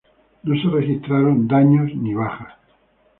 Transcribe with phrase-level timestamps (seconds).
[0.41, 2.53] No se registraron daños ni bajas.